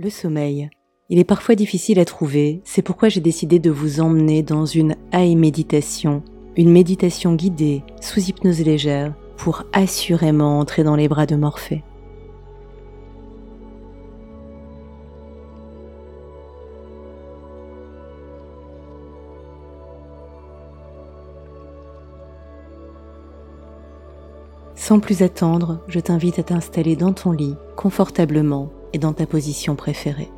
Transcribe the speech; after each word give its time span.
Le 0.00 0.10
sommeil. 0.10 0.70
Il 1.08 1.18
est 1.18 1.24
parfois 1.24 1.56
difficile 1.56 1.98
à 1.98 2.04
trouver, 2.04 2.60
c'est 2.62 2.82
pourquoi 2.82 3.08
j'ai 3.08 3.20
décidé 3.20 3.58
de 3.58 3.68
vous 3.68 3.98
emmener 3.98 4.44
dans 4.44 4.64
une 4.64 4.94
high 5.12 5.36
méditation, 5.36 6.22
une 6.56 6.70
méditation 6.70 7.34
guidée, 7.34 7.82
sous 8.00 8.20
hypnose 8.20 8.60
légère, 8.60 9.12
pour 9.36 9.64
assurément 9.72 10.60
entrer 10.60 10.84
dans 10.84 10.94
les 10.94 11.08
bras 11.08 11.26
de 11.26 11.34
Morphée. 11.34 11.82
Sans 24.76 25.00
plus 25.00 25.22
attendre, 25.22 25.80
je 25.88 25.98
t'invite 25.98 26.38
à 26.38 26.44
t'installer 26.44 26.94
dans 26.94 27.12
ton 27.12 27.32
lit, 27.32 27.56
confortablement 27.74 28.70
et 28.92 28.98
dans 28.98 29.12
ta 29.12 29.26
position 29.26 29.76
préférée. 29.76 30.30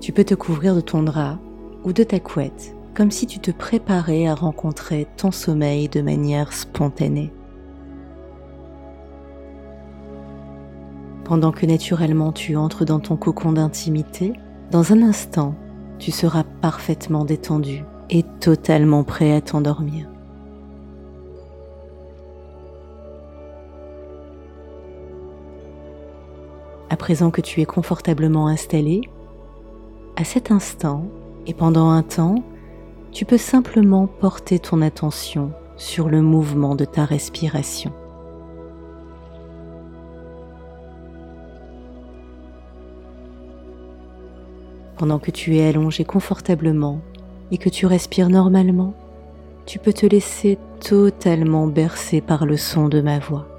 Tu 0.00 0.12
peux 0.12 0.24
te 0.24 0.34
couvrir 0.34 0.74
de 0.74 0.80
ton 0.80 1.02
drap 1.02 1.38
ou 1.84 1.92
de 1.92 2.02
ta 2.02 2.20
couette, 2.20 2.74
comme 2.94 3.10
si 3.10 3.26
tu 3.26 3.38
te 3.38 3.50
préparais 3.50 4.26
à 4.26 4.34
rencontrer 4.34 5.06
ton 5.16 5.30
sommeil 5.30 5.88
de 5.88 6.00
manière 6.00 6.52
spontanée. 6.52 7.32
Pendant 11.24 11.52
que 11.52 11.66
naturellement 11.66 12.32
tu 12.32 12.56
entres 12.56 12.84
dans 12.84 13.00
ton 13.00 13.16
cocon 13.16 13.52
d'intimité, 13.52 14.32
dans 14.70 14.92
un 14.92 15.02
instant, 15.02 15.54
tu 15.98 16.10
seras 16.10 16.44
parfaitement 16.62 17.24
détendu 17.24 17.84
et 18.08 18.22
totalement 18.40 19.04
prêt 19.04 19.32
à 19.32 19.40
t'endormir. 19.40 20.08
À 26.90 26.96
présent 26.96 27.30
que 27.30 27.42
tu 27.42 27.60
es 27.60 27.66
confortablement 27.66 28.46
installé, 28.46 29.02
à 30.16 30.24
cet 30.24 30.50
instant 30.50 31.04
et 31.46 31.52
pendant 31.52 31.90
un 31.90 32.02
temps, 32.02 32.42
tu 33.12 33.26
peux 33.26 33.36
simplement 33.36 34.06
porter 34.06 34.58
ton 34.58 34.80
attention 34.80 35.52
sur 35.76 36.08
le 36.08 36.22
mouvement 36.22 36.74
de 36.74 36.86
ta 36.86 37.04
respiration. 37.04 37.92
Pendant 44.96 45.18
que 45.18 45.30
tu 45.30 45.56
es 45.56 45.68
allongé 45.68 46.04
confortablement 46.04 47.00
et 47.50 47.58
que 47.58 47.68
tu 47.68 47.84
respires 47.84 48.30
normalement, 48.30 48.94
tu 49.66 49.78
peux 49.78 49.92
te 49.92 50.06
laisser 50.06 50.58
totalement 50.80 51.66
bercer 51.66 52.22
par 52.22 52.46
le 52.46 52.56
son 52.56 52.88
de 52.88 53.02
ma 53.02 53.18
voix. 53.18 53.57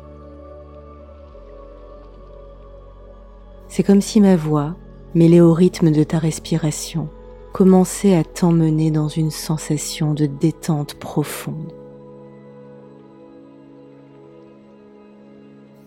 C'est 3.69 3.83
comme 3.83 4.01
si 4.01 4.19
ma 4.19 4.35
voix, 4.35 4.75
mêlée 5.13 5.41
au 5.41 5.53
rythme 5.53 5.91
de 5.91 6.03
ta 6.03 6.17
respiration, 6.17 7.07
commençait 7.53 8.15
à 8.15 8.23
t'emmener 8.23 8.89
dans 8.89 9.07
une 9.07 9.29
sensation 9.29 10.15
de 10.15 10.25
détente 10.25 10.95
profonde. 10.95 11.71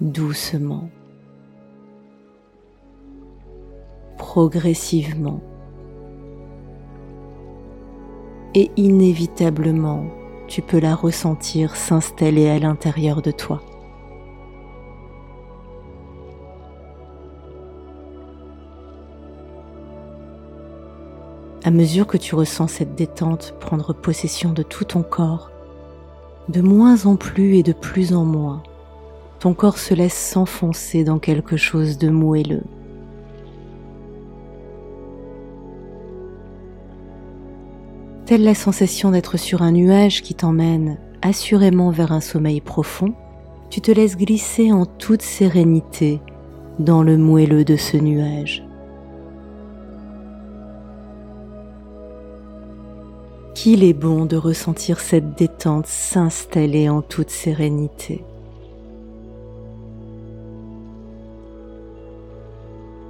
Doucement, 0.00 0.90
progressivement 4.16 5.40
et 8.54 8.70
inévitablement, 8.76 10.04
tu 10.46 10.62
peux 10.62 10.78
la 10.78 10.94
ressentir 10.94 11.74
s'installer 11.74 12.48
à 12.48 12.60
l'intérieur 12.60 13.22
de 13.22 13.32
toi. 13.32 13.60
À 21.64 21.70
mesure 21.70 22.08
que 22.08 22.16
tu 22.16 22.34
ressens 22.34 22.66
cette 22.66 22.96
détente 22.96 23.54
prendre 23.60 23.92
possession 23.92 24.52
de 24.52 24.64
tout 24.64 24.84
ton 24.84 25.04
corps, 25.04 25.52
de 26.48 26.60
moins 26.60 27.06
en 27.06 27.14
plus 27.14 27.54
et 27.54 27.62
de 27.62 27.72
plus 27.72 28.14
en 28.14 28.24
moins, 28.24 28.64
ton 29.38 29.54
corps 29.54 29.78
se 29.78 29.94
laisse 29.94 30.16
s'enfoncer 30.16 31.04
dans 31.04 31.20
quelque 31.20 31.56
chose 31.56 31.98
de 31.98 32.08
moelleux. 32.08 32.64
Telle 38.26 38.42
la 38.42 38.56
sensation 38.56 39.12
d'être 39.12 39.36
sur 39.36 39.62
un 39.62 39.70
nuage 39.70 40.22
qui 40.22 40.34
t'emmène 40.34 40.98
assurément 41.22 41.90
vers 41.90 42.10
un 42.10 42.20
sommeil 42.20 42.60
profond, 42.60 43.14
tu 43.70 43.80
te 43.80 43.92
laisses 43.92 44.16
glisser 44.16 44.72
en 44.72 44.84
toute 44.84 45.22
sérénité 45.22 46.20
dans 46.80 47.04
le 47.04 47.16
moelleux 47.16 47.64
de 47.64 47.76
ce 47.76 47.96
nuage. 47.96 48.64
Qu'il 53.54 53.84
est 53.84 53.92
bon 53.92 54.24
de 54.24 54.36
ressentir 54.36 55.00
cette 55.00 55.36
détente 55.36 55.86
s'installer 55.86 56.88
en 56.88 57.02
toute 57.02 57.30
sérénité. 57.30 58.24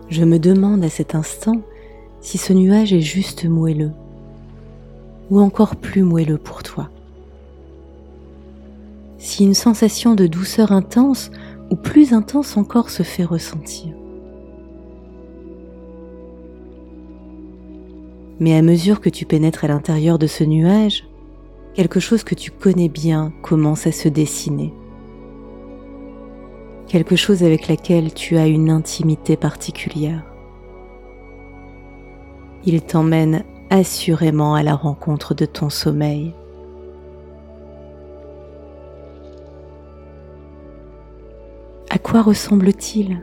Je 0.09 0.25
me 0.25 0.39
demande 0.39 0.85
à 0.85 0.91
cet 0.91 1.15
instant 1.15 1.63
si 2.21 2.39
ce 2.39 2.53
nuage 2.53 2.93
est 2.93 3.01
juste 3.01 3.45
moelleux 3.45 3.93
ou 5.31 5.41
encore 5.41 5.77
plus 5.77 6.03
moelleux 6.03 6.39
pour 6.39 6.63
toi. 6.63 6.91
Si 9.19 9.45
une 9.45 9.55
sensation 9.55 10.15
de 10.15 10.27
douceur 10.27 10.73
intense 10.73 11.31
ou 11.71 11.77
plus 11.77 12.13
intense 12.13 12.57
encore 12.57 12.91
se 12.91 13.03
fait 13.03 13.25
ressentir. 13.25 13.95
Mais 18.43 18.57
à 18.57 18.63
mesure 18.63 19.01
que 19.01 19.09
tu 19.09 19.25
pénètres 19.25 19.65
à 19.65 19.69
l'intérieur 19.69 20.19
de 20.19 20.27
ce 20.27 20.43
nuage, 20.43 21.07
quelque 21.75 22.01
chose 22.01 22.25
que 22.25 22.35
tu 22.35 22.51
connais 22.51 22.89
bien 22.89 23.33
commence 23.41 23.87
à 23.87 23.93
se 23.93 24.09
dessiner. 24.09 24.75
Quelque 26.89 27.15
chose 27.15 27.45
avec 27.45 27.69
laquelle 27.69 28.13
tu 28.13 28.39
as 28.39 28.49
une 28.49 28.69
intimité 28.69 29.37
particulière. 29.37 30.25
Il 32.65 32.83
t'emmène 32.83 33.45
assurément 33.71 34.57
à 34.57 34.65
la 34.65 34.75
rencontre 34.75 35.35
de 35.35 35.47
ton 35.47 35.71
sommeil. 35.71 36.35
À 41.91 41.99
quoi 41.99 42.23
ressemble-t-il? 42.23 43.23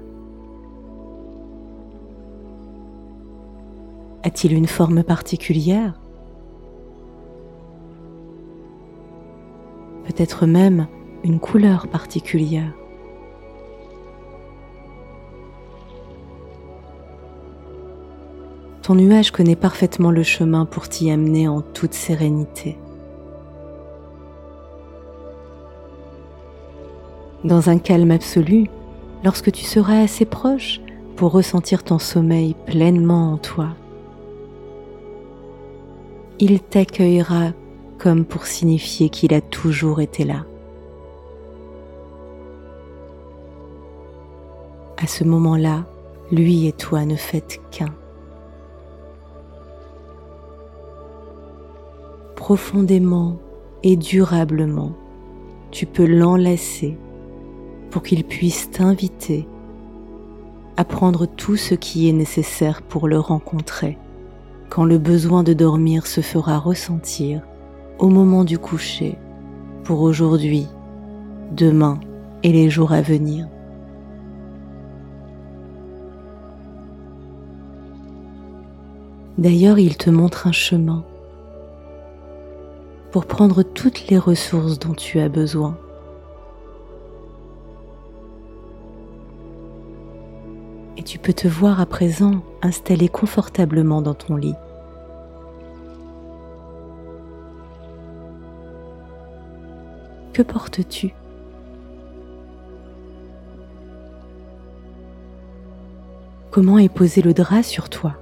A-t-il 4.24 4.54
une 4.54 4.68
forme 4.68 5.04
particulière? 5.04 5.94
Peut-être 10.06 10.46
même 10.46 10.88
une 11.24 11.40
couleur 11.40 11.88
particulière 11.88 12.74
Ton 18.82 18.96
nuage 18.96 19.32
connaît 19.32 19.56
parfaitement 19.56 20.10
le 20.10 20.24
chemin 20.24 20.66
pour 20.66 20.90
t'y 20.90 21.12
amener 21.12 21.48
en 21.48 21.62
toute 21.62 21.94
sérénité. 21.94 22.78
Dans 27.44 27.70
un 27.70 27.78
calme 27.78 28.12
absolu, 28.12 28.68
lorsque 29.24 29.52
tu 29.52 29.64
seras 29.64 30.02
assez 30.02 30.26
proche 30.26 30.82
pour 31.16 31.32
ressentir 31.32 31.84
ton 31.84 32.00
sommeil 32.00 32.56
pleinement 32.66 33.34
en 33.34 33.38
toi, 33.38 33.76
il 36.42 36.62
t'accueillera 36.62 37.52
comme 37.98 38.24
pour 38.24 38.46
signifier 38.46 39.10
qu'il 39.10 39.34
a 39.34 39.42
toujours 39.42 40.00
été 40.00 40.24
là. 40.24 40.46
À 44.98 45.06
ce 45.06 45.26
moment-là, 45.26 45.86
lui 46.32 46.68
et 46.68 46.72
toi 46.72 47.06
ne 47.06 47.16
faites 47.16 47.60
qu'un. 47.72 47.94
Profondément 52.36 53.38
et 53.84 53.98
durablement, 53.98 54.94
tu 55.72 55.86
peux 55.86 56.06
l'enlacer 56.06 56.98
pour 57.92 58.02
qu'il 58.02 58.24
puisse 58.24 58.72
t'inviter 58.72 59.46
à 60.78 60.86
prendre 60.86 61.26
tout 61.26 61.58
ce 61.58 61.76
qui 61.76 62.08
est 62.08 62.14
nécessaire 62.14 62.82
pour 62.82 63.10
le 63.10 63.20
rencontrer 63.20 63.98
quand 64.70 64.86
le 64.86 64.98
besoin 64.98 65.44
de 65.44 65.54
dormir 65.54 66.06
se 66.06 66.22
fera 66.22 66.58
ressentir 66.60 67.42
au 67.98 68.08
moment 68.08 68.44
du 68.44 68.58
coucher, 68.58 69.18
pour 69.84 70.02
aujourd'hui, 70.02 70.68
demain 71.52 72.00
et 72.44 72.52
les 72.52 72.70
jours 72.70 72.94
à 72.94 73.02
venir. 73.02 73.48
D'ailleurs, 79.38 79.80
il 79.80 79.98
te 79.98 80.10
montre 80.10 80.48
un 80.48 80.52
chemin 80.52 81.04
pour 83.12 83.26
prendre 83.26 83.64
toutes 83.64 84.08
les 84.08 84.18
ressources 84.18 84.78
dont 84.78 84.94
tu 84.94 85.20
as 85.20 85.30
besoin. 85.30 85.78
Tu 91.10 91.18
peux 91.18 91.34
te 91.34 91.48
voir 91.48 91.82
à 91.82 91.88
présent 91.88 92.44
installé 92.62 93.10
confortablement 93.10 94.04
dans 94.04 94.14
ton 94.14 94.36
lit. 94.36 94.54
Que 100.34 100.44
portes-tu? 100.44 101.16
Comment 106.52 106.78
est 106.78 106.94
posé 106.94 107.24
le 107.24 107.34
drap 107.34 107.64
sur 107.64 107.90
toi? 107.90 108.14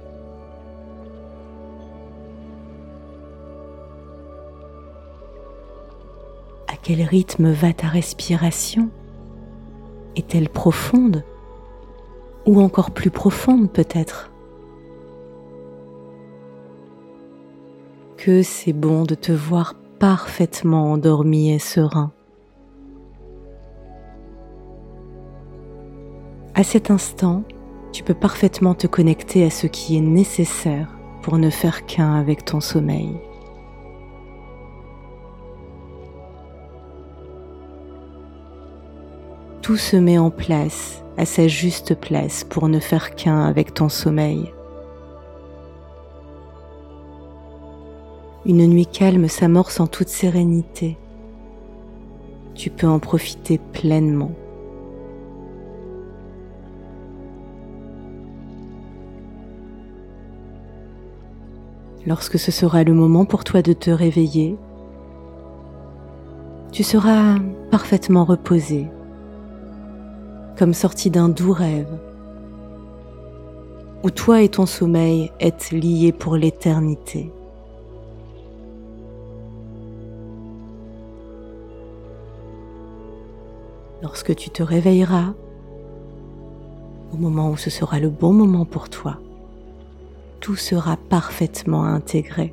À 6.68 6.76
quel 6.82 7.02
rythme 7.02 7.50
va 7.50 7.74
ta 7.74 7.88
respiration? 7.88 8.88
Est-elle 10.16 10.48
profonde? 10.48 11.22
Ou 12.48 12.62
encore 12.62 12.92
plus 12.92 13.10
profonde 13.10 13.70
peut-être 13.70 14.32
Que 18.16 18.42
c'est 18.42 18.72
bon 18.72 19.04
de 19.04 19.14
te 19.14 19.32
voir 19.32 19.74
parfaitement 19.98 20.92
endormi 20.92 21.52
et 21.52 21.58
serein. 21.58 22.10
À 26.54 26.64
cet 26.64 26.90
instant, 26.90 27.44
tu 27.92 28.02
peux 28.02 28.14
parfaitement 28.14 28.74
te 28.74 28.86
connecter 28.86 29.44
à 29.44 29.50
ce 29.50 29.66
qui 29.66 29.98
est 29.98 30.00
nécessaire 30.00 30.88
pour 31.22 31.36
ne 31.36 31.50
faire 31.50 31.84
qu'un 31.84 32.14
avec 32.14 32.44
ton 32.46 32.60
sommeil. 32.60 33.20
Tout 39.68 39.76
se 39.76 39.98
met 39.98 40.16
en 40.16 40.30
place 40.30 41.04
à 41.18 41.26
sa 41.26 41.46
juste 41.46 41.94
place 41.94 42.42
pour 42.42 42.70
ne 42.70 42.78
faire 42.78 43.14
qu'un 43.14 43.44
avec 43.44 43.74
ton 43.74 43.90
sommeil. 43.90 44.50
Une 48.46 48.66
nuit 48.66 48.86
calme 48.86 49.28
s'amorce 49.28 49.78
en 49.78 49.86
toute 49.86 50.08
sérénité. 50.08 50.96
Tu 52.54 52.70
peux 52.70 52.86
en 52.86 52.98
profiter 52.98 53.60
pleinement. 53.74 54.32
Lorsque 62.06 62.38
ce 62.38 62.50
sera 62.50 62.84
le 62.84 62.94
moment 62.94 63.26
pour 63.26 63.44
toi 63.44 63.60
de 63.60 63.74
te 63.74 63.90
réveiller, 63.90 64.56
tu 66.72 66.82
seras 66.82 67.34
parfaitement 67.70 68.24
reposé, 68.24 68.88
comme 70.58 70.74
sorti 70.74 71.08
d'un 71.08 71.28
doux 71.28 71.52
rêve, 71.52 71.86
où 74.02 74.10
toi 74.10 74.42
et 74.42 74.48
ton 74.48 74.66
sommeil 74.66 75.30
êtes 75.38 75.70
liés 75.70 76.12
pour 76.12 76.36
l'éternité. 76.36 77.30
Lorsque 84.02 84.34
tu 84.34 84.50
te 84.50 84.64
réveilleras, 84.64 85.34
au 87.12 87.16
moment 87.16 87.50
où 87.50 87.56
ce 87.56 87.70
sera 87.70 88.00
le 88.00 88.10
bon 88.10 88.32
moment 88.32 88.64
pour 88.64 88.88
toi, 88.88 89.18
tout 90.40 90.56
sera 90.56 90.96
parfaitement 90.96 91.84
intégré. 91.84 92.52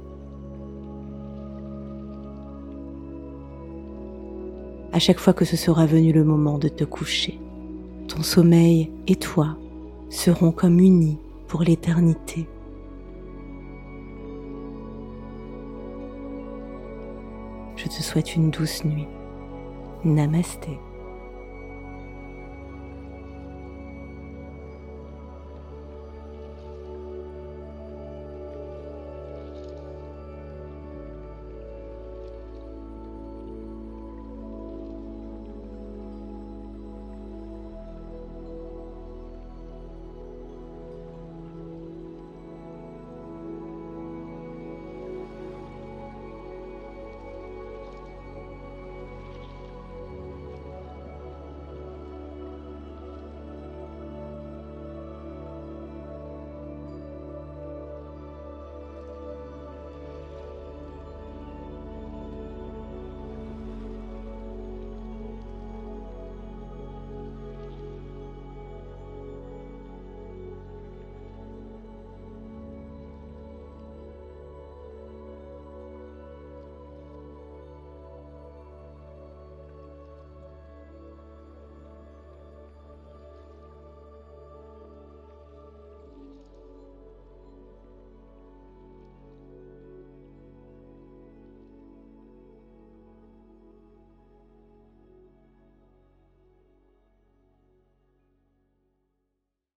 À 4.94 5.00
chaque 5.00 5.19
fois 5.19 5.34
que 5.34 5.44
ce 5.44 5.57
sera 5.57 5.88
venu 5.88 6.13
le 6.13 6.24
moment 6.24 6.57
de 6.57 6.68
te 6.68 6.84
coucher, 6.84 7.40
ton 8.07 8.24
sommeil 8.24 8.92
et 9.07 9.16
toi 9.16 9.57
seront 10.10 10.52
comme 10.52 10.80
unis 10.80 11.18
pour 11.48 11.63
l'éternité. 11.63 12.48
Je 17.75 17.86
te 17.86 18.02
souhaite 18.02 18.36
une 18.36 18.52
douce 18.52 18.84
nuit. 18.84 19.07
Namasté. 20.04 20.80